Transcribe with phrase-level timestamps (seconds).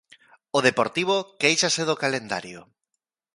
[0.57, 2.59] O Deportivo quéixase do calendario.